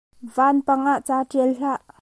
Vanpang 0.35 0.83
ah 0.93 1.01
ca 1.07 1.17
ṭial 1.29 1.51
hlah. 1.57 1.81